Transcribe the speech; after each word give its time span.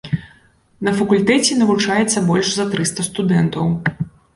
На 0.87 0.93
факультэце 1.01 1.59
навучаецца 1.61 2.27
больш 2.33 2.47
за 2.59 2.69
трыста 2.75 3.01
студэнтаў. 3.15 3.75